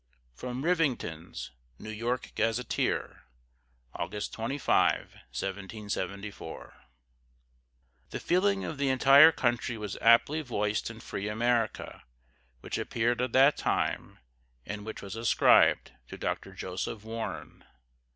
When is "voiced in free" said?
10.41-11.27